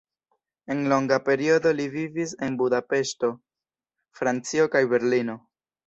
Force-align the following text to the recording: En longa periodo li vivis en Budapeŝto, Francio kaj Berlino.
En 0.75 0.79
longa 0.93 1.19
periodo 1.27 1.73
li 1.81 1.85
vivis 1.97 2.35
en 2.47 2.57
Budapeŝto, 2.63 3.33
Francio 4.23 4.71
kaj 4.79 4.87
Berlino. 4.97 5.39